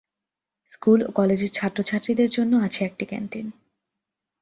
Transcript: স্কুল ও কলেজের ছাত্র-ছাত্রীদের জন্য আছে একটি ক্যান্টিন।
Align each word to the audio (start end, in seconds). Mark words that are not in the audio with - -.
স্কুল 0.71 0.99
ও 1.03 1.09
কলেজের 1.11 1.51
ছাত্র-ছাত্রীদের 1.51 2.29
জন্য 2.29 2.53
আছে 2.57 2.79
একটি 2.85 3.05
ক্যান্টিন। 3.05 3.47